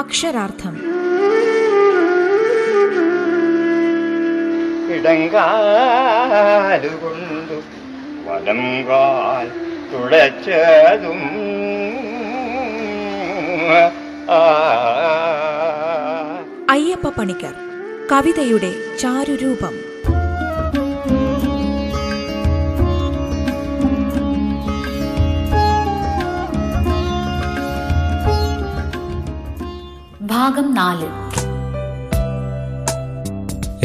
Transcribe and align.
അക്ഷരാർത്ഥം. 0.00 0.74
ഇടങ്കാലുകൊണ്ടു 4.94 7.58
വലം 8.26 8.88
കാൽ 8.88 9.46
തുളച്ചതും. 9.92 11.20
അയ്യപ്പ 16.70 17.08
പണിക്കർ 17.08 17.54
കവിതയുടെ 18.12 18.98
ചാരുരൂപം. 18.98 19.89
ഭാഗം 30.50 30.74
നാല്. 30.74 31.06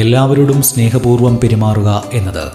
എല്ലാവരോടും 0.01 0.61
സ്നേഹപൂർവം 0.61 1.37
പെരുമാറുക 1.37 2.03
എന്നത് 2.13 2.51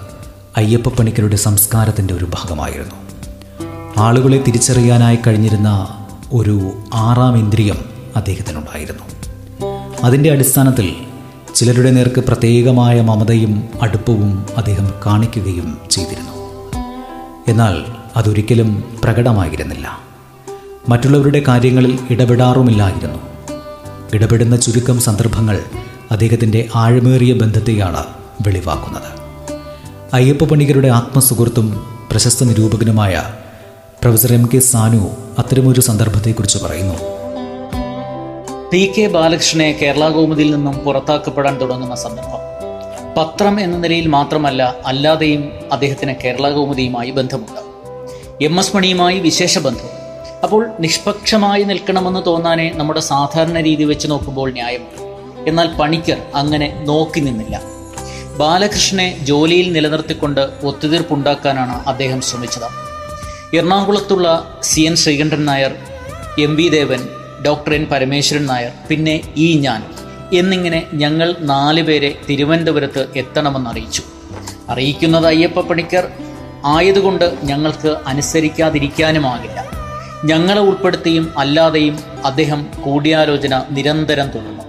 അയ്യപ്പപ്പണിക്കരുടെ 0.57 1.37
സംസ്കാരത്തിന്റെ 1.37 2.15
ഒരു 2.15 2.25
ഭാഗമായിരുന്നു. 2.25 2.95
ആളുകളെ 3.99 4.43
തിരിച്ചറിയാനായി 4.43 5.19
കഴിഞ്ഞിരുന്ന 5.27 5.89
ഒരു 6.33 6.73
ആറാം 6.95 7.37
ഇന്ദ്രിയം 7.37 7.77
അദ്ദേഹത്തിനുണ്ടായിരുന്നു. 8.17 9.03
അതിന്റെ 10.05 10.31
അടിസ്ഥാനത്തിൽ 10.31 10.95
ചിലരുടെ 11.55 11.91
നേർക്ക് 11.91 12.21
പ്രത്യേകമായ 12.21 13.01
മമതയും 13.01 13.69
അടുപ്പവും 13.83 14.47
അദ്ദേഹം 14.57 14.93
കാണിക്കുകയും 15.07 15.79
ചെയ്തിരുന്നു. 15.91 16.33
എന്നാൽ 17.49 17.85
അതൊരിക്കലും 18.17 18.85
പ്രകടമായിരുന്നില്ല. 19.05 19.99
മറ്റുള്ളവരുടെ 20.89 21.43
കാര്യങ്ങളിൽ 21.49 21.99
ഇടപെടാറുമില്ലായിരുന്നു. 22.11 23.30
ഇടപെടുന്ന 24.15 24.57
ചുരുക്കം 24.57 25.01
സന്ദർഭങ്ങൾ 25.01 25.61
അദ്ദേഹത്തിന്റെ 26.11 26.69
ആഴമേറിയ 26.75 27.33
ബന്ധത്തെയാണ് 27.33 28.07
വെളിവാക്കുന്നത്. 28.47 29.21
അയ്യപ്പ 30.15 30.45
പണികരുടെ 30.45 30.89
ആത്മസുഹൃത്തും 30.89 31.85
പ്രശസ്ത 32.11 32.45
നിരൂപകനുമായ 32.45 33.35
പ്രൊഫസർ 34.03 34.33
എം 34.33 34.51
കെ 34.55 34.59
സാനു 34.59 35.11
അത്തരമൊരു 35.39 35.81
സന്ദർഭത്തെക്കുറിച്ച് 35.81 36.59
പറയുന്നു. 36.59 36.95
പി 38.71 38.93
കെ 38.99 39.07
ബാലകൃഷ്ണനെ 39.07 39.73
കേരള 39.73 40.09
കൗമുദിയിൽ 40.09 40.55
നിന്നും 40.55 40.79
പുറത്താക്കപ്പെടാൻ 40.79 41.61
തുടങ്ങുന്ന 41.61 41.95
സന്ദർഭം. 41.95 42.51
പത്രം 43.19 43.61
എന്ന 43.61 43.79
നിലയിൽ 43.79 44.07
മാത്രമല്ല 44.07 44.75
അല്ലാതെയും 44.87 45.51
അദ്ദേഹത്തിന് 45.73 46.15
കേരള 46.25 46.51
കൗമുദിയുമായി 46.51 47.11
ബന്ധമുണ്ട്. 47.11 47.71
എം 48.45 48.59
എസ് 48.59 48.77
മണിയുമായി 48.77 49.19
വിശേഷ 49.19 49.59
ബന്ധം 49.59 50.00
അപ്പോൾ 50.45 50.71
നിഷ്പക്ഷമായി 50.81 51.63
നിൽക്കണമെന്ന് 51.63 52.27
തോന്നാനേ 52.27 52.71
നമ്മുടെ 52.71 53.01
സാധാരണ 53.01 53.61
രീതി 53.61 53.85
വെച്ച് 53.85 54.11
നോക്കുമ്പോൾ 54.11 54.53
ന്യായമുണ്ട് 54.53 55.01
എന്നാൽ 55.49 55.69
പണിക്കർ 55.77 56.19
അങ്ങനെ 56.35 56.85
നോക്കി 56.85 57.21
നിന്നില്ല. 57.21 57.61
ബാലകൃഷ്ണനെ 58.39 59.19
ജോലിയിൽ 59.19 59.73
നിലനിർത്തിക്കൊണ്ട് 59.73 60.41
ഒത്തുതീർപ്പുണ്ടാക്കാനാണ് 60.63 61.89
അദ്ദേഹം 61.89 62.21
ശ്രമിച്ചത്. 62.21 62.67
എറണാകുളത്തുള്ള 63.57 64.57
C 64.63 64.81
N 64.81 64.97
Sreekantan 64.97 65.45
Nair 65.45 65.75
M 66.39 66.57
V 66.57 66.69
Devan 66.69 67.09
doctor 67.47 67.75
N 67.75 67.87
Parameswaran 67.87 68.47
Nair 68.47 68.71
പിന്നെ 68.89 69.21
ഈ 69.37 69.59
ഞാൻ 69.59 69.85
എന്നിങ്ങനെ 70.33 70.87
ഞങ്ങൾ 70.95 71.37
നാല് 71.41 71.83
പേരെ 71.83 72.19
തിരുവനന്തപുരത്ത് 72.29 73.09
എത്തണമെന്ന് 73.17 73.71
അറിയിച്ചു. 73.71 74.03
അറിയിക്കുന്നത് 74.69 75.27
അയ്യപ്പ 75.27 75.61
പണിക്കർ. 75.61 76.09
ആയതുകൊണ്ട് 76.65 77.39
ഞങ്ങൾക്ക് 77.43 77.97
അനുസരിക്കാതിരിക്കാനുമാകില്ല. 78.07 79.70
ഞങ്ങളെ 80.25 80.61
ഉൾപ്പെടുത്തിയും 80.61 81.39
അല്ലാതെയും 81.39 81.99
അദ്ദേഹം 82.25 82.67
കൂടിയാലോചന 82.81 83.63
നിരന്തരം 83.71 84.29
തുടർന്നു. 84.29 84.65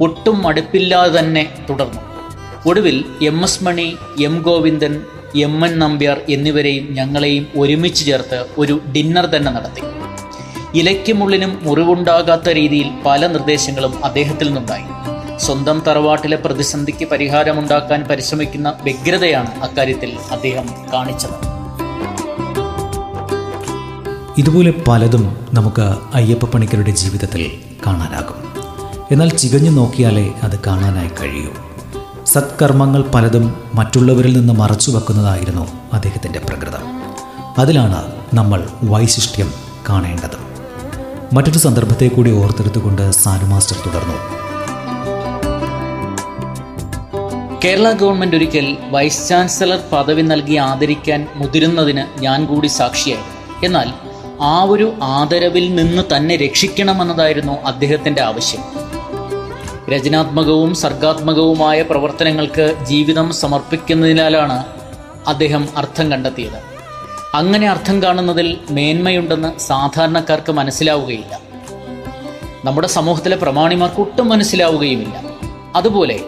ഒട്ടും 0.00 0.42
മടുപ്പില്ലാതെ 0.42 1.18
തന്നെ 1.18 1.52
തുടർന്നു. 1.70 2.00
ഒടുവിൽ 2.68 3.04
M 3.22 3.42
S 3.42 3.64
Mani 3.64 3.96
M 4.24 4.42
Govindan 4.42 5.00
M 5.36 5.64
N 5.64 5.78
Nambiar 5.78 6.20
എന്നിവരെയും 6.28 6.94
ഞങ്ങളെയും 6.94 7.46
ഒരുമിച്ച് 7.56 8.06
ചേർത്ത് 8.06 8.46
ഒരു 8.58 8.80
ഡിന്നർ 8.96 9.26
തന്നെ 9.26 9.52
നടത്തി. 9.52 9.80
ഇലയ്ക്കുമുള്ളിനും 10.78 11.60
മുറിവുണ്ടാകാത്ത 11.62 12.48
രീതിയിൽ 12.48 12.90
പല 13.06 13.26
നിർദ്ദേശങ്ങളും 13.26 14.04
അദ്ദേഹത്തിൽ 14.04 14.46
നിന്നുണ്ടായി. 14.46 14.84
സ്വന്തം 15.38 15.82
തറവാട്ടിലെ 15.86 16.36
പ്രതിസന്ധിക്ക് 16.36 17.04
പരിഹാരമുണ്ടാക്കാൻ 17.04 18.02
പരിശ്രമിക്കുന്ന 18.02 18.74
വ്യഗ്രതയാണ് 18.82 19.62
അക്കാര്യത്തിൽ 19.62 20.18
അദ്ദേഹം 20.32 20.68
കാണിച്ചത്. 20.92 21.49
ഇതുപോലെ 24.40 24.74
പലതും 24.88 25.36
നമുക്ക് 25.52 25.94
അയ്യപ്പ 26.14 26.44
പണിക്കരുടെ 26.44 26.90
ജീവിതത്തിൽ 26.90 27.52
കാണാനാകും. 27.86 28.34
എന്നാൽ 29.10 29.28
ചികഞ്ഞു 29.28 29.70
നോക്കിയാലേ 29.70 30.30
അത് 30.42 30.58
കാണാനായി 30.66 31.08
കഴിയൂ. 31.08 31.50
സത്കർമ്മങ്ങൾ 32.24 33.02
പലതും 33.02 33.60
മറ്റുള്ളവരിൽ 33.74 34.38
നിന്ന് 34.38 34.52
മറച്ചു 34.52 34.90
വെക്കുന്നതായിരുന്നു 34.90 35.68
അദ്ദേഹത്തിന്റെ 35.92 36.38
പ്രകൃതം. 36.38 36.80
അതിലാണ് 37.58 38.12
നമ്മൾ 38.34 38.68
വൈശിഷ്ട്യം 38.82 39.52
കാണേണ്ടത്. 39.88 40.36
മറ്റൊരു 41.34 41.58
സന്ദർഭത്തെ 41.58 42.08
കൂടി 42.08 42.32
ഓർത്തെടുത്തുകൊണ്ട് 42.32 43.10
സാനു 43.10 43.44
മാസ്റ്റർ 43.44 43.76
തുടർന്നു. 43.86 44.14
കേരള 47.64 47.92
ഗവൺമെന്റ് 47.92 48.36
ഒരിക്കൽ 48.36 48.76
വൈസ് 48.90 49.28
ചാൻസലർ 49.28 49.80
പദവി 49.92 50.22
നൽകി 50.22 50.56
ആദരിക്കാൻ 50.56 51.26
മുതിരുന്നതിന് 51.34 52.20
ഞാൻ 52.20 52.46
കൂടി 52.46 52.66
സാക്ഷിയായി. 52.66 53.22
എന്നാൽ 53.66 54.09
ആ 54.42 54.62
ഒരു 54.62 54.92
ആദരവിൽ 55.02 55.74
നിന്ന് 55.74 56.02
തന്നെ 56.16 56.36
രക്ഷിക്കണമെന്നതായിരുന്നു 56.36 57.52
അദ്ദേഹത്തിന്റെ 57.52 58.22
ആവശ്യം. 58.22 58.62
രചനാത്മകവും 59.90 60.74
സർഗാത്മകവുമായ 60.74 61.82
പ്രവർത്തനങ്ങൾക്ക് 61.82 62.76
ജീവിതം 62.82 63.32
സമർപ്പിക്കുന്നതിനാലാണ് 63.32 64.64
അദ്ദേഹം 65.26 65.68
അർത്ഥം 65.76 66.12
കണ്ടെത്തിയത്. 66.12 66.70
അങ്ങനെ 67.34 67.68
അർത്ഥം 67.68 68.02
കാണുന്നതിൽ 68.02 68.58
മേന്മയുണ്ടെന്ന് 68.70 69.60
സാധാരണക്കാർക്ക് 69.60 70.52
മനസ്സിലാവുകയില്ല. 70.52 71.40
നമ്മുടെ 72.64 72.88
സമൂഹത്തിലെ 72.88 73.36
പ്രമാണിമാർക്ക് 73.36 74.00
ഒട്ടും 74.00 74.28
മനസ്സിലാവുകയുമില്ല. 74.28 75.22
അതുപോലെ 75.76 76.20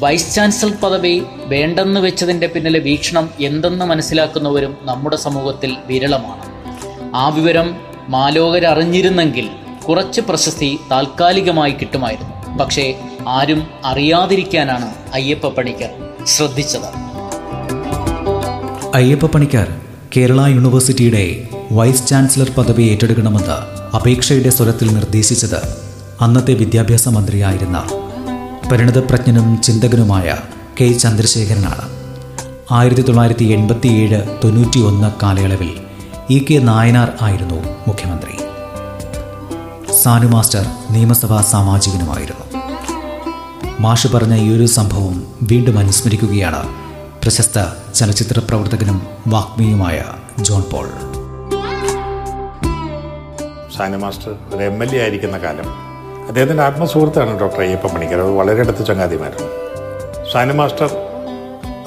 വൈസ് 0.00 0.34
ചാൻസലർ 0.34 0.72
പദവി 0.72 1.22
വേണ്ടെന്ന് 1.30 2.00
വെച്ചതിന്റെ 2.00 2.46
പിന്നിലെ 2.46 2.78
വീക്ഷണം 2.78 3.30
എന്തെന്ന് 3.40 3.84
മനസ്സിലാക്കുന്നവരും 3.84 4.76
നമ്മുടെ 4.82 5.16
സമൂഹത്തിൽ 5.16 5.76
വിരളമാണ്. 5.86 6.53
ആ 7.14 7.28
വിവരം 7.28 7.74
മാലോകരറിഞ്ഞിരുന്നെങ്കിൽ 8.08 9.48
കുറച്ച് 9.88 10.20
പ്രശസ്തി 10.20 10.78
താൽക്കാലികമായി 10.90 11.72
കിട്ടുമായിരുന്നു. 11.72 12.58
പക്ഷേ 12.58 12.94
ആരും 13.28 13.66
അറിയാതിരിക്കാനാണ് 13.84 14.94
അയ്യപ്പ 15.14 15.48
പണിക്കർ 15.48 15.90
ശ്രദ്ധിച്ചത്. 16.24 16.88
അയ്യപ്പ 18.94 19.26
പണിക്കർ 19.26 19.80
കേരള 20.16 20.46
യൂണിവേഴ്സിറ്റിയുടെ 20.46 21.48
വൈസ് 21.72 22.08
ചാൻസലർ 22.08 22.50
പദവി 22.50 22.82
ഏറ്റെടുക്കണമെന്ന് 22.82 23.56
അപേക്ഷയുടെ 23.96 24.50
സ്വരത്തിൽ 24.50 24.94
നിർദ്ദേശിച്ചത് 24.94 25.60
അന്നത്തെ 26.20 26.54
വിദ്യാഭ്യാസ 26.54 27.08
മന്ത്രിയായിരുന്ന 27.08 27.84
പരിണതപ്രജ്ഞനും 28.72 29.62
ചിന്തകനുമായ 29.62 30.36
കെ 30.80 30.92
ചന്ദ്രശേഖരനാണ്. 30.92 31.88
ആയിരത്തി 32.70 33.02
തൊള്ളായിരത്തി 33.02 33.44
എൺപത്തിയേഴ് 33.44 34.22
തൊണ്ണൂറ്റി 34.44 34.80
ഒന്ന് 34.80 35.10
കാലയളവിൽ 35.22 35.83
ഇ 36.30 36.44
കെ 36.44 36.58
നായനാർ 36.58 37.12
ആയിരുന്നു 37.22 37.54
മുഖ്യമന്ത്രി. 37.88 38.36
സാനു 39.92 40.26
മാസ്റ്റർ 40.26 40.66
നിയമസഭാ 40.90 41.42
സാമാജികനുമായിരുന്നു. 41.42 42.44
മാഷ് 43.80 44.06
പറഞ്ഞ 44.06 44.34
ഈ 44.34 44.56
ഒരു 44.56 44.66
സംഭവം 44.66 45.32
വീണ്ടും 45.42 45.78
അനുസ്മരിക്കുകയാണ് 45.78 46.74
പ്രശസ്ത 47.22 47.58
ചലച്ചിത്ര 47.94 48.38
പ്രവർത്തകനും 48.38 49.06
വാഗ്മിയുമായ 49.28 50.04
ജോൺ 50.40 50.62
പോൾ. 50.62 50.88
സാനു 53.76 53.96
മാസ്റ്റർ 53.96 54.34
ഒരു 54.54 54.64
എം 54.64 54.84
എൽ 54.84 54.96
എ 54.96 55.00
ആയിരിക്കുന്ന 55.00 55.38
കാലം 55.38 55.68
അദ്ദേഹത്തിന്റെ 56.28 56.62
ആത്മസുഹൃത്താണ് 56.62 57.40
ഡോക്ടർ 57.40 57.60
അയ്യപ്പ 57.60 57.94
മണിക്കർ 57.94 58.20
അത് 58.20 58.30
വളരെ 58.30 58.60
അടുത്ത 58.60 58.82
ചങ്ങാതിമാരാണ്. 58.82 59.50
സാനു 60.32 60.52
മാസ്റ്റർ 60.52 60.90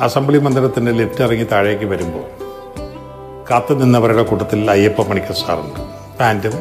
അസംബ്ലി 0.01 0.39
മന്ദിരത്തിന്റെ 0.39 0.91
ലിഫ്റ്റ് 0.91 1.23
ഇറങ്ങി 1.23 1.43
താഴേക്ക് 1.43 1.85
വരുമ്പോൾ 1.85 2.46
കാത്തു 3.49 3.73
നിന്നവരുടെ 3.73 4.23
കൂട്ടത്തിൽ 4.23 4.71
അയ്യപ്പ 4.71 5.01
പണിക്കർ 5.01 5.35
സാറുണ്ട്. 5.41 5.79
പാന്റും 6.19 6.55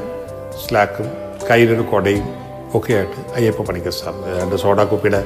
സ്ലാക്കും 0.62 1.06
കയ്യിലൊരു 1.50 1.84
കൊടയും 1.92 2.26
ഒക്കെയായിട്ട് 2.74 3.20
അയ്യപ്പ 3.36 3.62
പണിക്കർ 3.62 3.90
സാർ 3.90 4.14
ഏതാണ്ട് 4.32 4.56
സോഡാ 4.56 4.84
കുപ്പിയുടെ 4.84 5.20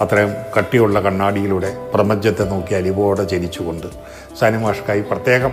അത്രയും 0.00 0.32
കട്ടിയുള്ള 0.56 1.00
കണ്ണാടിയിലൂടെ 1.00 1.70
പ്രപഞ്ചത്തെ 1.94 2.44
നോക്കി 2.44 2.74
അലിവോടെ 2.74 3.24
ജനിച്ചുകൊണ്ട് 3.24 3.86
സാനിമാഷക്കായി 4.40 5.00
പ്രത്യേകം 5.00 5.52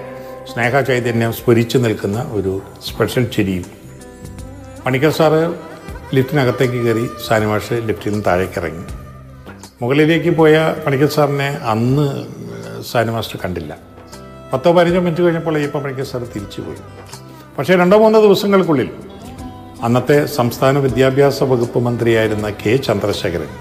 സ്നേഹ 0.54 0.82
ചൈതന്യം 0.82 1.34
സ്ഫുരിച്ചു 1.34 1.78
നിൽക്കുന്ന 1.78 2.20
ഒരു 2.38 2.54
സ്പെഷ്യൽ 2.88 3.26
ചിരിയും. 3.36 3.66
പണിക്കർ 4.86 5.12
സാറ് 5.20 5.42
ലിഫ്റ്റിനകത്തേക്ക് 6.14 6.80
കയറി 6.86 7.06
സാനിമാഷ് 7.28 7.74
ലിഫ്റ്റിൽ 7.74 8.12
നിന്ന് 8.12 8.26
താഴേക്ക് 8.26 8.60
ഇറങ്ങി 8.60 8.86
മുകളിലേക്ക് 9.82 10.32
പോയ 10.38 10.76
പണിക്കർ 10.86 11.08
സാറിനെ 11.08 11.50
അന്ന് 11.74 12.08
സാനിമാസ്റ്റർ 12.92 13.40
കണ്ടില്ല. 13.44 13.89
പത്തോ 14.52 14.72
പതിനഞ്ചോ 14.74 15.00
മിനിറ്റ് 15.00 15.22
കഴിഞ്ഞപ്പോൾ 15.22 15.56
അയ്യപ്പ 15.56 15.78
പണിക്കർ 15.78 16.04
സാർ 16.04 16.22
തിരിച്ചു 16.36 16.62
പോയി 16.62 16.78
പക്ഷേ 17.58 17.76
രണ്ടോ 17.76 17.98
മൂന്നോ 17.98 18.20
ദിവസങ്ങൾക്കുള്ളിൽ 18.22 18.90
അന്നത്തെ 19.84 20.26
സംസ്ഥാന 20.26 20.78
വിദ്യാഭ്യാസ 20.78 21.44
വകുപ്പ് 21.44 21.80
മന്ത്രിയായിരുന്ന 21.80 22.50
കെ 22.50 22.78
ചന്ദ്രശേഖരൻ 22.78 23.52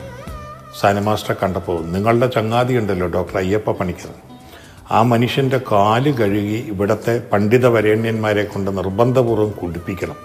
സാനി 0.80 1.34
കണ്ടപ്പോൾ 1.42 1.82
നിങ്ങളുടെ 1.84 2.26
ചങ്ങാതി 2.26 2.74
ഉണ്ടല്ലോ 2.74 3.06
ഡോക്ടർ 3.06 3.38
അയ്യപ്പ 3.38 3.72
പണിക്കർ. 3.72 4.10
ആ 4.90 5.02
മനുഷ്യന്റെ 5.02 5.58
കാൽ 5.72 6.12
കഴുകി 6.12 6.58
ഇവിടത്തെ 6.72 7.22
പണ്ഡിത 7.32 7.66
വരേണ്യന്മാരെ 7.66 8.44
കൊണ്ട് 8.44 8.78
നിർബന്ധപൂർവം 8.78 9.50
കുടിപ്പിക്കണം. 9.50 10.16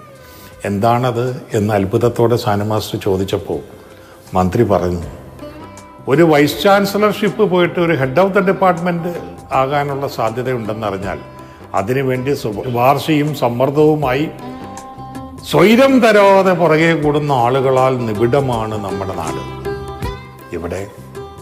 എന്താണത് 0.66 1.42
എന്ന് 1.54 1.74
അത്ഭുതത്തോടെ 1.74 2.36
സാനി 2.36 2.64
മാസ്റ്റർ 2.64 3.00
ചോദിച്ചപ്പോൾ 3.00 3.60
മന്ത്രി 4.34 4.64
പറഞ്ഞു 4.64 5.02
ഒരു 6.08 6.24
വൈസ് 6.24 6.64
ചാൻസലർഷിപ്പ് 6.64 7.44
പോയിട്ട് 7.44 7.80
ഒരു 7.80 7.94
ഹെഡ് 7.94 8.20
ഓഫ് 8.20 8.34
ദ 8.34 8.40
ഡിപ്പാർട്ട്മെന്റ് 8.40 9.33
ആകാനുള്ള 9.54 10.08
സാധ്യതയുണ്ടെന്നറിഞ്ഞാൽ 10.08 11.20
അതിനുവേണ്ടി 11.74 12.34
ശുപാർശയും 12.34 13.36
സമ്മർദ്ദവുമായി 13.36 14.30
സ്വൈരം 15.52 16.00
തരാതെ 16.00 16.54
പുറകെ 16.54 16.94
കൂടുന്ന 16.94 17.32
ആളുകളാൽ 17.32 18.06
നിബിഡമാണ് 18.06 18.86
നമ്മുടെ 18.86 19.14
നാട്. 19.14 19.42
ഇവിടെ 20.56 20.88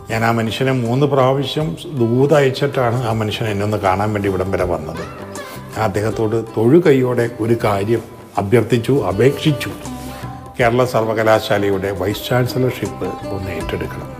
ഞാൻ 0.10 0.26
ആ 0.26 0.32
മനുഷ്യനെ 0.32 0.72
മൂന്ന് 0.72 1.06
പ്രാവശ്യം 1.06 1.78
ദൂത് 2.00 2.34
അയച്ചിട്ടാണ് 2.34 3.10
ആ 3.10 3.14
മനുഷ്യൻ 3.14 3.48
എന്നെ 3.48 3.66
ഒന്ന് 3.66 3.78
കാണാൻ 3.78 4.14
വേണ്ടി 4.14 4.30
ഇവിടം 4.30 4.52
വരെ 4.52 4.66
വന്നത്. 4.66 5.06
ഞാൻ 5.76 5.84
അദ്ദേഹത്തോട് 5.84 6.44
തൊഴുകൈയോടെ 6.58 7.30
ഒരു 7.40 7.58
കാര്യം 7.64 8.02
അഭ്യർത്ഥിച്ചു 8.38 9.04
അപേക്ഷിച്ചു. 9.08 9.72
കേരള 10.60 10.86
സർവകലാശാലയുടെ 10.86 11.92
വൈസ് 11.92 12.30
ചാൻസലർഷിപ്പ് 12.30 13.06
ഒന്ന് 13.06 13.52
ഏറ്റെടുക്കണം. 13.52 14.12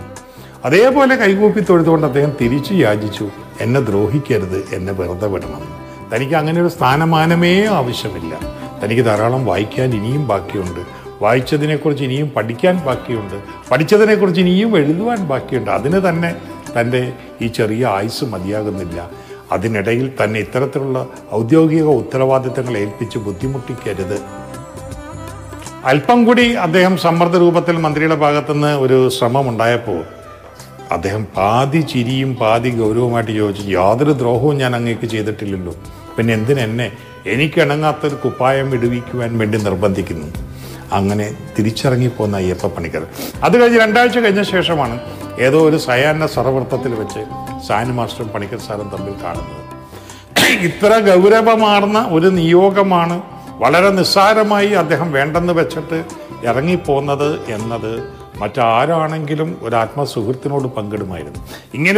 അതേപോലെ 0.64 1.14
കൈകൂപ്പി 1.14 1.60
തൊഴുതുകൊണ്ട് 1.60 2.06
അദ്ദേഹം 2.06 2.32
തിരിച്ചു 2.40 2.74
യാചിച്ചു. 2.74 3.28
എന്നെ 3.62 3.80
ദ്രോഹിക്കരുത് 3.80 4.68
എന്നെ 4.72 4.92
വെറുതെ 4.92 5.26
വിടണം. 5.26 5.82
തനിക്ക് 6.14 6.34
അങ്ങനെ 6.34 6.60
ഒരു 6.60 6.68
സ്ഥാനമാനമേ 6.68 7.64
ആവശ്യമില്ല. 7.66 8.38
തനിക്ക് 8.84 9.04
ധാരാളം 9.04 9.46
വായിക്കാൻ 9.46 9.94
ഇനിയും 9.94 10.28
ബാക്കിയുണ്ട്. 10.28 10.80
വായിച്ചതിനെക്കുറിച്ച് 11.22 12.04
ഇനിയും 12.04 12.30
പഠിക്കാൻ 12.36 12.76
ബാക്കിയുണ്ട്. 12.76 13.34
പഠിച്ചതിനെക്കുറിച്ച് 13.70 14.40
ഇനിയും 14.40 14.76
എഴുതുവാൻ 14.76 15.18
ബാക്കിയുണ്ട്. 15.18 15.70
അതിന് 15.70 16.08
തന്നെ 16.08 16.36
തന്റെ 16.80 17.12
ഈ 17.42 17.46
ചെറിയ 17.46 17.86
ആയുസ് 17.86 18.24
മതിയാകുന്നില്ല. 18.24 19.10
അതിനിടയിൽ 19.52 20.12
തന്നെ 20.24 20.40
ഇത്തരത്തിലുള്ള 20.40 21.06
ഔദ്യോഗിക 21.34 21.82
ഉത്തരവാദിത്തങ്ങൾ 21.82 22.78
ഏൽപ്പിച്ച് 22.78 23.18
ബുദ്ധിമുട്ടിക്കരുത്. 23.18 24.20
അല്പം 25.84 26.24
കൂടി 26.24 26.52
അദ്ദേഹം 26.52 26.96
സമ്മർദ്ദ 26.96 27.36
രൂപത്തിൽ 27.36 27.76
മന്ത്രിയുടെ 27.76 28.14
ഭാഗത്തുനിന്ന് 28.14 28.78
ഒരു 28.78 29.08
ശ്രമം 29.08 29.48
ഉണ്ടായപ്പോൾ 29.48 30.21
അദ്ദേഹം 30.92 31.24
പാതി 31.36 31.80
ചിരിയും 31.80 32.34
പാതി 32.34 32.70
ഗൗരവമായിട്ട് 32.70 33.32
ചോദിച്ചു 33.32 33.62
യാതൊരു 33.70 34.12
ദ്രോഹവും 34.12 34.56
ഞാൻ 34.58 34.76
അങ്ങേക്ക് 34.76 35.06
ചെയ്തിട്ടില്ലല്ലോ. 35.06 35.74
പിന്നെ 36.18 36.34
എന്തിനെന്നെ 36.34 36.92
എനിക്കിണങ്ങാത്തൊരു 37.26 38.14
കുപ്പായം 38.14 38.70
വിടുവിക്കുവാൻ 38.70 39.38
വേണ്ടി 39.38 39.58
നിർബന്ധിക്കുന്നു? 39.58 40.26
അങ്ങനെ 40.92 41.34
തിരിച്ചിറങ്ങിപ്പോന്ന 41.58 42.36
അയ്യപ്പ 42.36 42.66
പണിക്കർ. 42.66 43.06
അത് 43.42 43.60
കഴിഞ്ഞ് 43.60 43.78
രണ്ടാഴ്ച 43.80 44.18
കഴിഞ്ഞ 44.18 44.42
ശേഷമാണ് 44.42 45.00
ഏതോ 45.38 45.58
ഒരു 45.68 45.76
സയാന്ന 45.76 46.26
സർവൃത്തത്തിൽ 46.26 46.94
വെച്ച് 46.94 47.22
സാനി 47.68 47.92
മാസ്റ്ററും 47.92 48.28
പണിക്കർ 48.28 48.58
സാറും 48.58 48.88
തമ്മിൽ 48.94 49.14
കാണുന്നത്. 49.24 49.60
ഇത്ര 50.64 50.98
ഗൗരവമാർന്ന 51.10 52.08
ഒരു 52.10 52.26
നിയോഗമാണ് 52.26 53.22
വളരെ 53.62 53.90
നിസ്സാരമായി 53.90 54.70
അദ്ദേഹം 54.82 55.12
വേണ്ടെന്ന് 55.12 55.52
വെച്ചിട്ട് 55.52 56.04
ഇറങ്ങിപ്പോന്നത് 56.46 57.28
എന്നത് 57.50 58.21
മറ്റാരാണെങ്കിലും 58.42 59.58
ഒരു 59.62 59.76
ആത്മസുഹൃത്തിനോട് 59.76 60.68
പങ്കിടുമായിരുന്നു. 60.76 61.40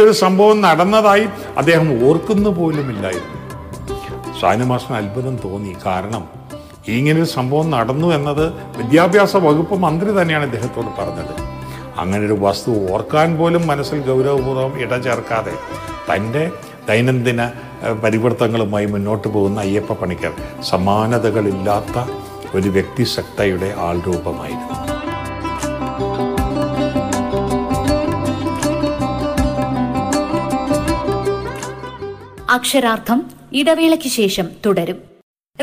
ഒരു 0.03 0.11
സംഭവം 0.11 0.61
നടന്നതായി 0.61 1.25
അദ്ദേഹം 1.57 2.09
ഓർക്കുന്നു 2.09 2.49
പോലുമില്ലായിരുന്നു. 2.61 3.41
ഷാനു 4.41 4.65
മാഷിന് 4.71 4.97
അത്ഭുതം 4.97 5.35
തോന്നി. 5.45 5.73
കാരണം 5.85 6.23
ഇങ്ങനൊരു 6.87 7.25
സംഭവം 7.25 7.67
നടന്നു 7.71 8.07
എന്നത് 8.07 8.45
വിദ്യാഭ്യാസ 8.77 9.35
വകുപ്പ് 9.45 9.75
മന്ത്രി 9.75 10.11
തന്നെയാണ് 10.21 10.45
ഇദ്ദേഹത്തോട് 10.45 10.89
പറഞ്ഞത്. 10.97 11.33
അങ്ങനൊരു 12.01 12.37
വസ്തു 12.41 12.71
ഓർക്കാൻ 12.93 13.37
പോലും 13.37 13.67
മനസ്സിൽ 13.67 13.99
ഗൗരവപൂർവം 14.07 14.73
ഇടചേർക്കാതെ 14.81 15.53
തന്റെ 16.09 16.43
ദൈനംദിന 16.89 17.51
പരിവർത്തനങ്ങളുമായി 18.03 18.85
മുന്നോട്ട് 18.85 19.27
പോകുന്ന 19.27 19.59
അയ്യപ്പ 19.59 19.93
പണിക്കർ 19.93 20.33
സമാനതകളില്ലാത്ത 20.63 22.05
ഒരു 22.55 22.69
വ്യക്തിശക്തയുടെ 22.69 23.73
ആൾരൂപമായിരുന്നു. 23.77 24.94
അക്ഷരാർത്ഥം 32.55 33.31
ഇടവേളയ്ക്ക് 33.53 34.07
ശേഷം 34.07 34.47
തുടരും. 34.65 34.97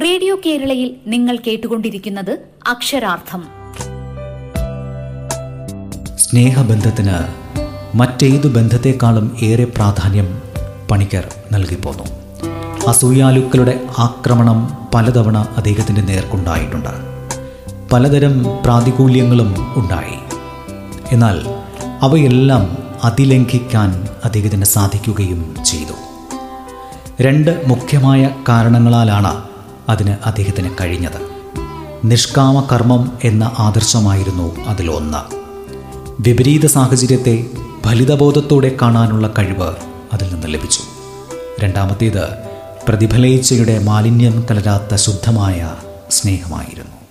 റേഡിയോ 0.02 0.36
കേരളയിൽ 0.46 0.96
നിങ്ങൾ 1.06 1.38
കേട്ടുകൊണ്ടിരിക്കുന്നത് 1.46 2.38
അക്ഷരാർത്ഥം. 2.66 3.44
സ്നേഹബന്ധത്തിന് 6.16 7.16
മറ്റേതു 7.96 8.48
ബന്ധത്തെക്കാളും 8.48 9.36
ഏറെ 9.42 9.64
പ്രാധാന്യം 9.64 10.42
പണിക്കർ 10.90 11.28
നൽകിപ്പോന്നു 11.52 12.04
അസൂയാലുക്കളുടെ 12.88 13.86
ആക്രമണം 13.98 14.88
പലതവണ 14.94 15.38
അദ്ദേഹത്തിന്റെ 15.56 16.02
നേർക്കുണ്ടായിട്ടുണ്ട്. 16.02 16.90
പലതരം 17.92 18.44
പ്രാതികൂല്യങ്ങളും 18.64 19.54
ഉണ്ടായി. 19.76 20.18
എന്നാൽ 21.12 21.40
അവയെല്ലാം 22.02 22.78
അതിലംഘിക്കാൻ 23.04 24.08
അദ്ദേഹത്തിന് 24.24 24.64
സാധിക്കുകയും 24.64 25.64
ചെയ്തു. 25.64 26.11
രണ്ട് 27.20 27.62
മുഖ്യമായ 27.66 28.30
കാരണങ്ങളാലാണ് 28.48 29.42
അതിന് 29.88 30.16
അദ്ദേഹത്തിന് 30.24 30.70
കഴിഞ്ഞത്. 30.80 31.32
നിഷ്കാമ 32.04 32.68
കർമ്മം 32.72 33.18
എന്ന 33.24 33.52
ആദർശമായിരുന്നു 33.58 34.64
അതിലൊന്ന്. 34.64 35.34
വിപരീത 36.20 36.66
സാഹചര്യത്തെ 36.66 37.46
ഫലിതബോധത്തോടെ 37.86 38.76
കാണാനുള്ള 38.82 39.30
കഴിവ് 39.38 39.74
അതിൽ 40.12 40.34
നിന്ന് 40.34 40.54
ലഭിച്ചു. 40.54 40.80
രണ്ടാമത്തേത് 41.60 42.28
പ്രതിഫലേച്ഛയുടെ 42.88 43.78
മാലിന്യം 43.78 44.46
കലരാത്ത 44.50 44.94
ശുദ്ധമായ 44.94 45.74
സ്നേഹമായിരുന്നു. 46.10 47.01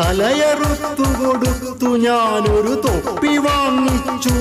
തലയറുത്തു 0.00 1.24
കൊടുത്തു 1.24 1.96
ഞാനൊരു 1.96 2.82
തൊപ്പി 2.86 3.36
വാങ്ങിച്ചു. 3.36 4.34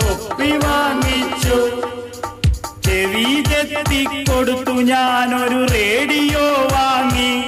തൊപ്പി 0.00 0.50
വാങ്ങിച്ചു. 0.50 1.70
ചെവി 2.84 3.42
ചെത്തി 3.42 4.04
കൊടുത്തു 4.04 4.70
ഞാനൊരു 4.70 5.66
റേഡിയോ 5.72 6.44
വാങ്ങി. 6.72 7.42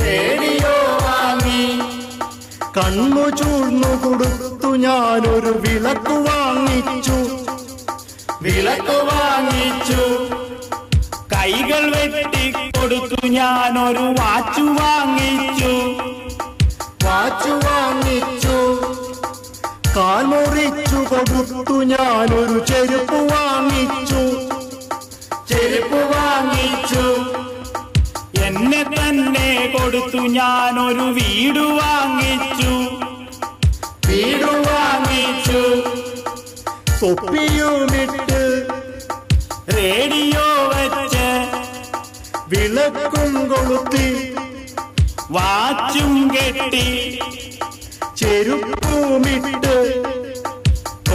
റേഡിയോ 0.00 0.74
വാങ്ങി. 1.06 1.80
കണ്ണു 2.76 3.30
ചൂഴ്ന്നു 3.30 4.08
കൊടുത്തു 4.08 4.76
ഞാനൊരു 4.76 5.58
വിളക്ക് 5.58 6.12
വാങ്ങിച്ചു. 6.12 7.46
വിളക്ക് 8.42 8.96
വാങ്ങിച്ചു. 9.12 10.28
കൈകൾ 11.46 11.96
വെട്ടി 11.96 12.52
കൊടുത്തു 12.52 13.26
ഞാനൊരു 13.26 13.98
വാച്ചു 13.98 14.62
വാങ്ങിച്ചു. 14.62 15.70
വാച്ചു 17.06 17.48
വാങ്ങിച്ചു. 17.48 18.56
കാൽമുറിച്ചു 19.96 20.96
കൊടുത്തു 20.96 21.72
ഒരു 22.34 22.66
ചെരുപ്പ് 22.66 23.14
വാങ്ങിച്ചു. 23.14 24.22
ചെരുപ്പ് 25.54 25.96
വാങ്ങിച്ചു. 25.96 27.04
എന്നെ 28.44 28.82
തന്നെ 28.82 29.76
കൊടുത്തു 29.80 30.16
ഞാനൊരു 30.16 31.00
വീട് 31.00 31.58
വാങ്ങിച്ചു. 31.58 32.72
വീട് 34.08 34.68
വാങ്ങിച്ചു. 34.68 35.60
തൊപ്പിയുമിട്ട് 37.02 38.66
റേഡിയോ 39.76 40.75
വിളക്കും 42.50 43.32
കൊളുത്തി 43.50 44.08
വാച്ചും 45.30 46.12
കെട്ടി 46.34 46.84
ചെരുപ്പുമിട്ട് 48.20 49.74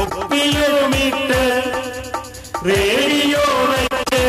ഒപ്പിലുമിട്ട് 0.02 1.42
റേഡിയോ 2.68 3.46
വെച്ച് 3.72 4.26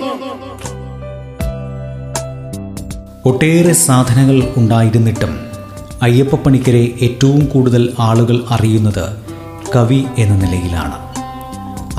ഒട്ടേറെ 3.25 3.73
സാധനങ്ങൾ 3.73 4.43
ഉണ്ടായിരുന്നിട്ടും 4.57 5.39
അയ്യപ്പപ്പണിക്കരെ 6.01 6.93
ഏറ്റവും 7.01 7.45
കൂടുതൽ 7.45 7.93
ആളുകൾ 7.99 8.43
അറിയുന്നത് 8.49 9.17
കവി 9.75 10.05
എന്ന 10.17 10.45
നിലയിലാണ്. 10.45 10.93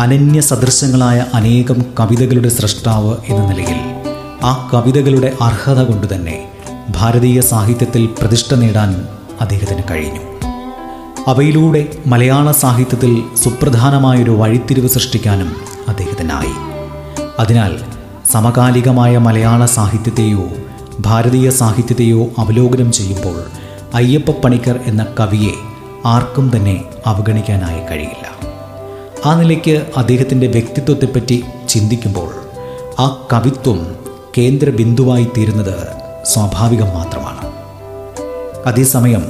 അനന്യ 0.00 0.40
സദൃശങ്ങളായ 0.40 1.26
അനേകം 1.34 1.84
കവിതകളുടെ 2.00 2.48
സൃഷ്ടാവ് 2.48 3.16
എന്ന 3.28 3.48
നിലയിൽ 3.48 3.80
ആ 4.42 4.70
കവിതകളുടെ 4.74 5.32
അർഹത 5.40 5.82
കൊണ്ട് 5.82 6.14
തന്നെ 6.14 6.52
ഭാരതീയ 6.90 7.40
സാഹിത്യത്തിൽ 7.40 8.08
പ്രതിഷ്ഠ 8.20 8.54
നേടാൻ 8.54 9.08
അദ്ദേഹത്തിന് 9.40 9.82
കഴിഞ്ഞു. 9.90 10.20
അവയിലൂടെ 11.28 11.88
മലയാള 12.06 12.52
സാഹിത്യത്തിൽ 12.52 13.22
സുപ്രധാനമായൊരു 13.42 14.30
വഴിത്തിരിവ് 14.30 14.88
സൃഷ്ടിക്കാനും 14.88 15.56
അദ്ദേഹത്തിനായി. 15.88 16.52
അതിനാൽ 17.38 17.80
സമകാലികമായ 18.32 19.18
മലയാള 19.18 19.66
സാഹിത്യത്തെയോ 19.66 20.48
ഭാരതീയ 21.00 21.50
സാഹിത്യത്തെയോ 21.50 22.28
അവലോകനം 22.38 22.92
ചെയ്യുമ്പോൾ 22.92 23.44
അയ്യപ്പ 23.94 24.30
പണിക്കർ 24.30 24.80
എന്ന 24.86 25.06
കവിയെ 25.20 25.50
ആർക്കും 26.06 26.52
തന്നെ 26.56 26.84
അവഗണിക്കാനായി 27.06 27.80
കഴിയില്ല. 27.80 28.52
ആ 29.26 29.40
നിലയ്ക്ക് 29.40 29.86
അദ്ദേഹത്തിന്റെ 29.96 30.46
വ്യക്തിത്വത്തെപ്പറ്റി 30.46 31.44
ചിന്തിക്കുമ്പോൾ 31.68 32.34
ആ 33.00 33.26
കവിത്വം 33.32 33.96
കേന്ദ്ര 34.38 34.70
ബിന്ദുവായി 34.70 35.26
തീരുന്നത് 35.36 35.88
സ്വാഭാവികം 36.24 36.94
മാത്രമാണ്. 36.94 37.52
അതേസമയം 38.66 39.22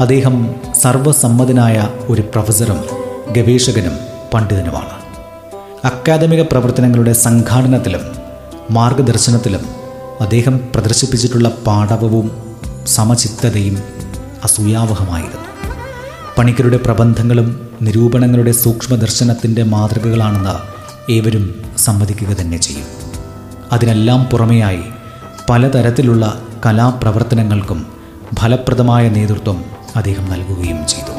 അദ്ദേഹം 0.00 0.54
സർവസമ്മതനായ 0.80 1.88
ഒരു 2.08 2.22
പ്രൊഫസറും 2.22 2.84
ഗവേഷകനും 3.32 3.92
പണ്ഡിതനുമാണ്. 4.34 5.04
അക്കാദമിക 5.84 6.42
പ്രവർത്തനങ്ങളുടെ 6.42 7.12
സംഘാടനത്തിലും 7.12 8.00
മാർഗദർശനത്തിലും 8.70 9.83
അദ്ദേഹം 10.20 10.60
പ്രദർശിപ്പിച്ചിട്ടുള്ള 10.74 11.48
പാടവവും 11.48 12.30
സമചിത്തതയും 12.86 13.78
അസൂയാവഹമായിരുന്നു. 14.44 15.44
പണിക്കരുടെ 16.38 16.76
പ്രബന്ധങ്ങളും 16.76 17.68
നിരൂപണങ്ങളുടെ 17.82 18.52
സൂക്ഷ്മദർശനത്തിന്റെ 18.52 19.62
മാതൃകകളാണെന്ന് 19.62 20.74
ഏവരും 21.12 21.62
സമ്മതിക്കുക 21.78 22.28
തന്നെ 22.28 22.58
ചെയ്യും. 22.58 22.86
അതിനെല്ലാം 23.72 24.24
പുറമെയായി 24.24 24.82
പലതരത്തിലുള്ള 25.50 26.42
കലാപ്രവർത്തനങ്ങൾക്കും 26.66 27.86
ഫലപ്രദമായ 28.40 29.08
നേതൃത്വം 29.08 29.64
അദ്ദേഹം 29.96 30.30
നൽകുകയും 30.30 30.86
ചെയ്തു. 30.88 31.10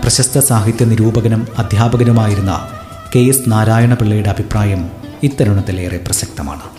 പ്രശസ്ത 0.00 0.38
സാഹിത്യ 0.38 0.84
നിരൂപകനും 0.84 1.48
അധ്യാപകനുമായിരുന്ന 1.58 2.68
കെ 3.16 3.18
എസ് 3.18 3.42
നാരായണപിള്ളയുടെ 3.46 4.30
അഭിപ്രായം 4.30 4.90
ഇത്തരുണത്തിലേറെ 5.22 5.96
പ്രസക്തമാണ്. 5.96 6.75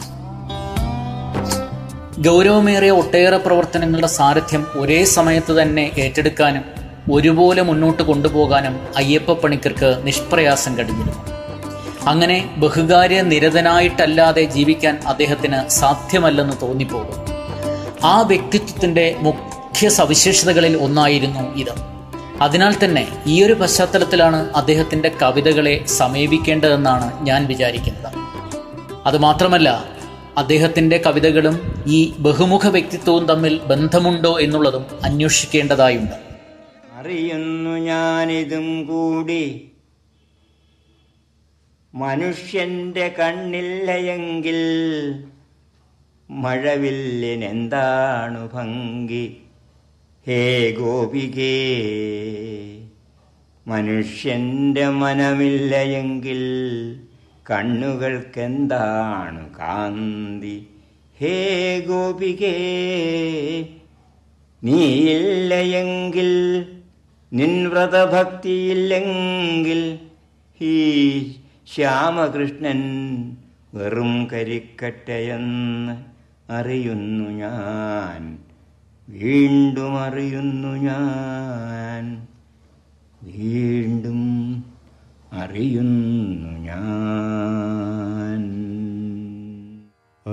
ഗൗരവമേറിയ 2.25 2.91
ഒട്ടേറെ 2.91 3.37
പ്രവർത്തനങ്ങളുടെ 3.37 4.07
സാരഥ്യം 4.07 4.67
ഒരേ 4.75 5.03
സമയത്ത് 5.03 5.61
തന്നെ 5.61 5.91
ഏറ്റെടുക്കാനും 5.97 6.63
ഒരുപോലെ 7.11 7.61
മുന്നോട്ട് 7.61 8.03
കൊണ്ടുപോകാനും 8.03 8.79
അയ്യപ്പ 8.97 9.33
പണിക്കർക്ക് 9.33 10.01
നിഷ്പ്രയാസം 10.07 10.77
കഴിഞ്ഞിരുന്നു 10.77 11.23
അങ്ങനെ 12.07 12.53
ബഹുകാര്യ 12.57 13.21
നിരതനായിട്ടല്ലാതെ 13.21 14.41
ജീവിക്കാൻ 14.41 14.99
അദ്ദേഹത്തിന് 15.07 15.69
സാധ്യമല്ലെന്ന് 15.69 16.53
തോന്നിപ്പോകും. 16.61 17.17
ആ 18.03 18.21
വ്യക്തിത്വത്തിന്റെ 18.21 19.15
മുഖ്യ 19.19 19.89
സവിശേഷതകളിൽ 19.89 20.77
ഒന്നായിരുന്നു 20.77 21.55
ഇത്. 21.55 21.73
അതിനാൽ 22.41 22.75
തന്നെ 22.83 23.07
ഈ 23.27 23.43
ഒരു 23.43 23.53
പശ്ചാത്തലത്തിലാണ് 23.53 24.53
അദ്ദേഹത്തിന്റെ 24.53 25.11
കവിതകളെ 25.21 25.85
സമീപിക്കേണ്ടതെന്നാണ് 25.85 27.25
ഞാൻ 27.25 27.45
വിചാരിക്കുന്നത്. 27.45 28.11
അതുമാത്രമല്ല 29.05 29.96
അദ്ദേഹത്തിന്റെ 30.37 30.97
കവിതകളും 30.97 31.83
ഈ 31.87 32.13
ബഹുമുഖ 32.19 32.67
വ്യക്തിത്വവും 32.67 33.25
തമ്മിൽ 33.25 33.59
ബന്ധമുണ്ടോ 33.59 34.39
എന്നുള്ളതും 34.39 34.85
അന്വേഷിക്കേണ്ടതായുണ്ട്. 35.03 36.27
അറിയുന്നു 36.93 37.69
ഞാനിതും 37.69 38.85
കൂടി. 38.85 39.71
മനുഷ്യന്റെ 41.95 43.15
കണ്ണില്ലയെങ്കിൽ 43.19 44.55
മഴവില്ലിനെന്താണു 46.29 48.49
ഭംഗി? 48.53 49.37
ഹേ 50.27 50.71
ഗോപികേ 50.71 51.71
മനുഷ്യന്റെ 53.67 54.89
മനമില്ലയെങ്കിൽ 54.89 56.43
കണ്ണുകൾക്കെന്താണു 57.49 59.59
കാന്തി? 59.59 60.67
ഹേ 61.19 61.79
ഗോപികേ 61.79 62.55
നീയില്ലയെങ്കിൽ 64.63 66.65
നിൻ 67.33 67.69
വ്രതഭക്തിയില്ലെങ്കിൽ 67.69 69.99
ഈ 70.61 71.35
ശ്യാമകൃഷ്ണൻ 71.75 72.81
വെറും 73.73 74.27
കരിക്കട്ടയെന്ന് 74.33 76.17
അറിയുന്നു 76.51 77.29
ഞാൻ. 77.29 78.37
വീണ്ടും 79.09 79.97
അറിയുന്നു 79.97 80.67
ഞാൻ. 80.67 82.27
വീണ്ടും 83.23 84.21
അറിയുന്നു 85.33 86.59
ഞാൻ. 86.59 87.26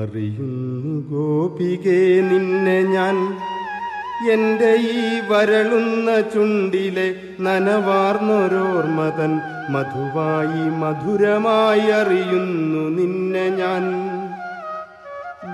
അറിയുന്നു 0.05 1.11
ഗോപികേ 1.11 2.21
നിന്നെ 2.21 2.83
ഞാൻ. 2.83 3.39
എന്റെ 4.33 4.75
ഈ 4.75 5.21
വരളുന്ന 5.29 6.21
ചുണ്ടിലെ 6.21 7.15
നനവാർന്നൊരോർമതൻ 7.41 9.41
മധുവായി 9.71 10.81
മധുരമായി 10.81 11.79
അറിയുന്നു 11.79 12.99
നിന്നെ 12.99 13.49
ഞാൻ. 13.49 13.85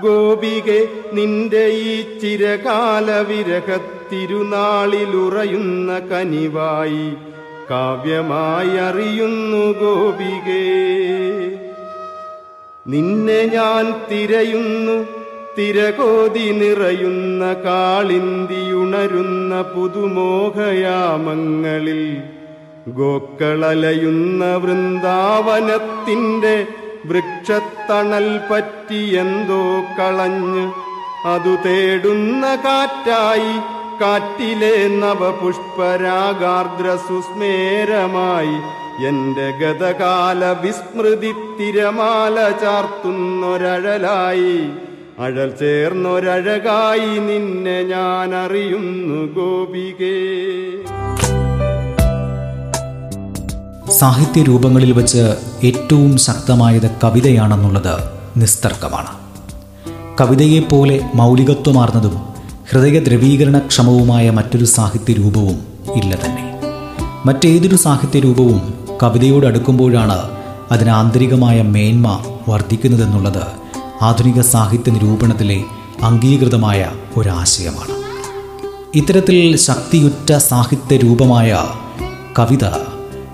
ഗോപികെ 0.01 0.87
നിന്റെ 1.13 1.67
ഈ 1.67 2.19
ചിരകാല 2.19 3.11
വിരഹത്തിരുനാളിലുറയുന്ന 3.11 5.99
കനിവായി 5.99 7.13
കാവ്യമായി 7.71 8.69
അറിയുന്നു 8.69 9.57
ഗോപികേ. 9.57 10.81
നിന്നെ 12.85 13.45
ഞാൻ 13.45 14.07
തിരയുന്നു 14.11 15.05
തിരകോതി 15.57 16.51
നിറയുന്ന 16.51 17.53
കാളിന്തിയുണരുന്ന 17.53 19.61
പുതുമോഹയാമങ്ങളിൽ. 19.61 22.21
ഗോക്കളലയുന്ന 22.87 24.57
വൃന്ദാവനത്തിന്റെ 24.57 26.67
വൃക്ഷത്തണൽ 27.05 28.39
പറ്റി 28.49 29.15
എന്തോ 29.15 29.85
കളഞ്ഞ് 29.99 30.71
അതു 31.25 31.57
തേടുന്ന 31.65 32.55
കാറ്റായി 32.55 33.59
കാറ്റിലെ 34.01 34.87
നവപുഷ്പരാഗാർദ്ര 34.87 36.95
സുസ്മേരമായി 36.95 38.61
എന്റെ 39.07 39.51
ഗതകാല 39.51 40.45
വിസ്മൃതി 40.45 41.31
തിരമാല 41.31 42.49
ചാർത്തുന്നൊരഴലായി. 42.49 44.69
അഴൽ 45.19 45.53
ചേർന്നൊരഴകായി 45.59 46.99
നിന്നെ 46.99 47.83
ഞാൻ 47.83 48.35
അറിയുന്നു 48.35 49.33
ഗോപികേ. 49.33 50.31
സാഹിത്യ 53.91 54.43
രൂപങ്ങളിൽ 54.43 54.91
വച്ച് 54.91 55.35
ഏറ്റവും 55.63 56.17
ശക്തമായത് 56.17 56.91
കവിതയാണെന്നുള്ളത് 57.03 57.97
നിസ്തർക്കമാണ്. 58.37 59.07
കവിതയെപ്പോലെ 60.21 61.11
മൗലികത്വമാർന്നതും 61.15 62.21
ഹൃദയദ്രവീകരണക്ഷമവുമായ 62.71 64.29
മറ്റൊരു 64.29 64.65
സാഹിത്യ 64.65 65.13
രൂപവും 65.13 65.59
ഇല്ല 65.95 66.17
തന്നെ. 66.25 66.51
മറ്റേതൊരു 67.25 67.75
സാഹിത്യ 67.75 68.19
രൂപവും 68.19 68.80
കവിതയോട് 69.01 69.45
അടുക്കുമ്പോഴാണ് 69.45 70.29
അതിന് 70.71 70.89
ആന്തരികമായ 70.89 71.61
മേന്മ 71.61 72.23
വർദ്ധിക്കുന്നതെന്നുള്ളത് 72.49 73.43
ആധുനിക 74.01 74.41
സാഹിത്യ 74.41 74.91
നിരൂപണത്തിലെ 74.91 75.63
അംഗീകൃതമായ 76.03 76.91
ഒരാശയമാണ്. 77.17 77.95
ഇത്തരത്തിൽ 78.95 79.55
ശക്തിയുറ്റ 79.57 80.37
സാഹിത്യ 80.37 80.97
രൂപമായ 80.97 81.65
കവിത 82.39 82.65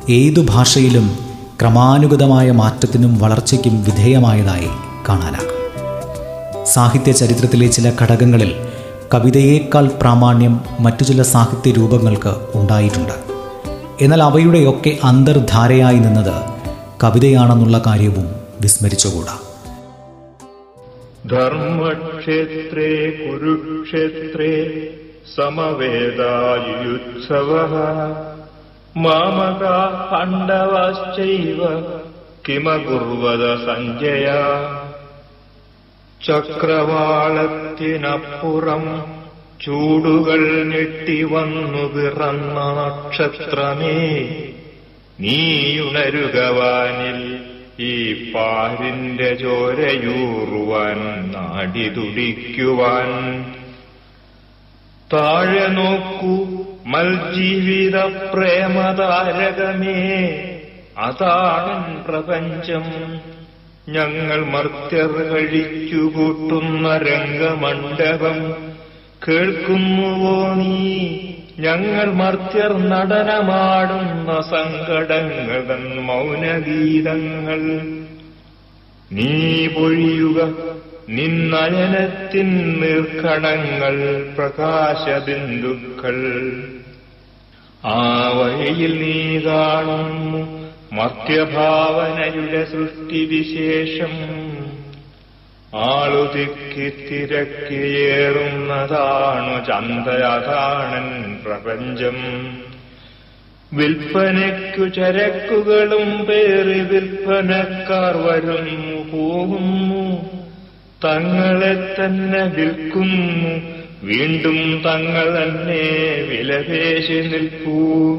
ഏതു 0.10 0.42
ഭാഷയിലും 0.50 1.20
ക്രമാനുഗതമായ 1.62 2.52
മാറ്റത്തിനും 2.52 3.20
വളർച്ചയ്ക്കും 3.20 3.84
വിധേയമായതായി 3.84 4.70
കാണാനാകും. 5.10 5.54
സാഹിത്യ 6.66 7.12
ചരിത്രത്തിലെ 7.12 7.68
ചില 7.68 7.92
ഘടകങ്ങളിൽ 8.02 8.52
കവിതയേക്കാൾ 9.14 9.88
പ്രാമാണ്യം 9.88 10.60
മറ്റു 10.80 11.04
ചില 11.04 11.22
സാഹിത്യ 11.22 11.72
രൂപങ്ങൾക്ക് 11.72 12.36
ഉണ്ടായിട്ടുണ്ട്. 12.56 13.37
എന്നാൽ 14.02 14.24
അവയുടെയൊക്കെ 14.24 14.98
അന്തർധാരയായി 15.04 15.96
നിന്നത് 15.96 16.44
കവിതയാണെന്നുള്ള 17.04 17.82
കാര്യവും 17.88 18.28
വിസ്മരിച്ചുകൂടാ. 18.62 19.40
ധർമ്മക്ഷേത്രേ 21.32 23.10
കുരുക്ഷേത്രേ 23.10 24.54
സമവേദായുത്സവ 25.36 27.52
മാമക 28.98 29.64
പാണ്ഡവശ്ചൈവ 30.12 31.62
കിമകുർവത 32.50 33.66
സഞ്ജയ. 33.66 34.28
ചക്രവാളത്തിനപ്പുറം 36.28 38.84
ചൂടുകൾ 39.62 40.64
ഞെട്ടിവന്നു 40.64 41.94
പിറന്ന 41.94 42.54
നക്ഷത്രമേ 42.54 44.28
നീയുണരുകവാനിൽ 45.20 47.40
ഈ 47.80 48.32
പാരിന്റെ 48.32 49.34
ചോരയൂറുവാൻ 49.34 51.32
നാടി 51.32 51.90
തുടിക്കുവാൻ. 51.90 53.46
താഴെ 55.14 55.68
നോക്കൂ 55.68 56.66
മൽജീവിത 56.86 58.04
പ്രേമതാരകമേ 58.04 59.98
അതാണൻ 60.98 62.04
പ്രപഞ്ചം. 62.04 62.84
ഞങ്ങൾ 63.90 64.46
മർത്യർ 64.46 65.08
കഴിച്ചുകൂട്ടുന്ന 65.08 66.98
രംഗമണ്ഡപം 66.98 68.68
കേൾക്കുന്നുവോ 69.28 70.54
നീ? 70.54 71.18
ഞങ്ങൾ 71.60 72.14
മർത്യർ 72.14 72.78
നടനമാടുന്ന 72.90 74.42
സങ്കടങ്ങൾ 74.42 75.62
തൻ 75.68 76.02
മൗനഗീതങ്ങൾ. 76.02 77.82
നീ 79.12 79.68
പൊഴിയുക 79.68 80.54
നിന്നയനത്തിൻ 81.10 82.80
നീർക്കണങ്ങൾ 82.80 84.24
പ്രകാശബിന്ദുക്കൾ. 84.38 85.28
ആ 87.86 88.30
വഴിയിൽ 88.36 89.02
നീ 89.02 89.46
കാണുന്നു 89.46 90.68
മർത്യഭാവനയുടെ 90.94 92.64
സൃഷ്ടിവിശേഷം. 92.64 94.47
ആളുതിക്കി 95.76 96.76
തിരക്കിയേറുന്നതാണു 96.76 99.66
ചന്തയഥാണൻ 99.66 101.40
പ്രപഞ്ചം. 101.46 102.16
വിൽപ്പനയ്ക്കു 103.74 104.86
ചരക്കുകളും 104.86 106.26
പേറി 106.26 106.80
വിൽപ്പനക്കാർ 106.80 108.18
വരുന്നു 108.18 109.18
പോകുന്നു. 109.18 110.32
തങ്ങളെ 111.04 111.96
തന്നെ 111.96 112.44
വിൽക്കുന്നു 112.44 113.62
വീണ്ടും 114.04 114.82
തങ്ങൾ 114.86 115.44
തന്നെ 115.44 116.26
വിലപേശി 116.30 117.28
നിൽക്കൂ 117.28 118.18